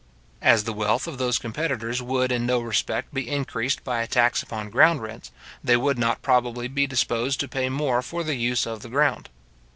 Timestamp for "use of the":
8.33-8.89